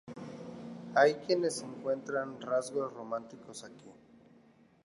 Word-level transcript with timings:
Hay 0.95 1.13
quienes 1.13 1.61
encuentran 1.61 2.41
rasgos 2.41 2.91
románticos 2.91 3.63
aquí. 3.63 3.91